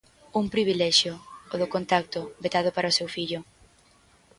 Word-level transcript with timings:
Un 0.39 0.45
privilexio, 0.55 1.13
o 1.53 1.55
do 1.61 1.67
contacto, 1.75 2.19
vetado 2.43 2.69
para 2.75 2.91
o 2.91 2.95
seu 2.97 3.07
fillo. 3.15 3.39